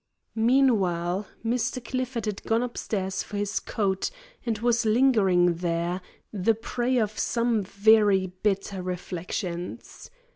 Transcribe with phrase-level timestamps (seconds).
[0.33, 1.85] Meanwhile, Mr.
[1.85, 4.09] Clifford had gone upstairs for his coat,
[4.43, 6.01] and was lingering there,
[6.33, 10.09] the prey of some very bitter reflections.